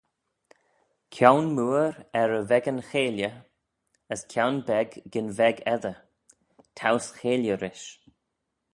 "Kione 1.15 1.51
mooar 1.55 1.95
er 2.21 2.31
y 2.39 2.43
veggan 2.49 2.79
cheilley, 2.89 3.33
as 4.13 4.21
kione 4.31 4.61
beg 4.69 4.89
gyn 5.11 5.29
veg 5.37 5.57
edyr; 5.73 5.97
towse 6.77 7.09
cheilley 7.17 7.55
rish" 7.63 7.87